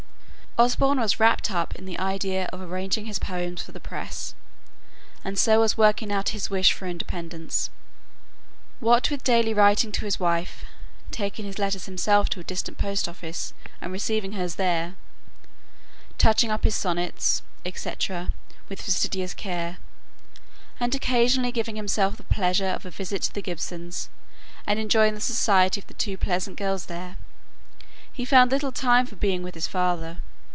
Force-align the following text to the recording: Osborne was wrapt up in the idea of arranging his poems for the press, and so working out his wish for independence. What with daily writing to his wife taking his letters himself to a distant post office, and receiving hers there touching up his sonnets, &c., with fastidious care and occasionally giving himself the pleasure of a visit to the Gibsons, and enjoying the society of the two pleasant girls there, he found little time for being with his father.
Osborne 0.59 0.99
was 0.99 1.17
wrapt 1.17 1.49
up 1.49 1.73
in 1.77 1.85
the 1.85 1.97
idea 1.97 2.45
of 2.51 2.59
arranging 2.61 3.05
his 3.05 3.17
poems 3.19 3.61
for 3.61 3.71
the 3.71 3.79
press, 3.79 4.35
and 5.23 5.39
so 5.39 5.65
working 5.77 6.11
out 6.11 6.29
his 6.35 6.49
wish 6.49 6.73
for 6.73 6.87
independence. 6.87 7.69
What 8.81 9.09
with 9.09 9.23
daily 9.23 9.53
writing 9.53 9.93
to 9.93 10.03
his 10.03 10.19
wife 10.19 10.65
taking 11.09 11.45
his 11.45 11.57
letters 11.57 11.85
himself 11.85 12.27
to 12.31 12.41
a 12.41 12.43
distant 12.43 12.77
post 12.77 13.07
office, 13.07 13.53
and 13.79 13.93
receiving 13.93 14.33
hers 14.33 14.55
there 14.55 14.97
touching 16.17 16.51
up 16.51 16.65
his 16.65 16.75
sonnets, 16.75 17.43
&c., 17.63 17.89
with 18.67 18.81
fastidious 18.81 19.33
care 19.33 19.77
and 20.81 20.93
occasionally 20.93 21.53
giving 21.53 21.77
himself 21.77 22.17
the 22.17 22.23
pleasure 22.25 22.67
of 22.67 22.85
a 22.85 22.91
visit 22.91 23.21
to 23.21 23.33
the 23.33 23.41
Gibsons, 23.41 24.09
and 24.67 24.79
enjoying 24.79 25.13
the 25.13 25.21
society 25.21 25.79
of 25.79 25.87
the 25.87 25.93
two 25.93 26.17
pleasant 26.17 26.57
girls 26.57 26.87
there, 26.87 27.15
he 28.11 28.25
found 28.25 28.51
little 28.51 28.73
time 28.73 29.05
for 29.05 29.15
being 29.15 29.43
with 29.43 29.55
his 29.55 29.65
father. 29.67 30.17